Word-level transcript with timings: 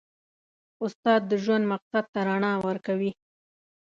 استاد 0.83 1.21
د 1.31 1.31
ژوند 1.43 1.63
مقصد 1.73 2.05
ته 2.13 2.19
رڼا 2.27 2.53
ورکوي. 2.67 3.11